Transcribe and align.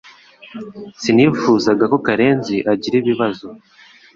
Sinifuzaga 1.01 1.83
ko 1.91 1.97
Karenzi 2.05 2.55
agira 2.71 2.95
ibibazo 3.01 3.45